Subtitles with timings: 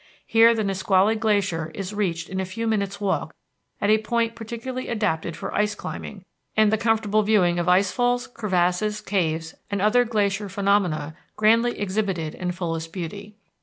[0.25, 3.35] Here the Nisqually Glacier is reached in a few minutes' walk
[3.79, 6.23] at a point particularly adapted for ice climbing,
[6.57, 12.33] and the comfortable viewing of ice falls, crevasses, caves, and other glacier phenomena grandly exhibited
[12.33, 13.35] in fullest beauty.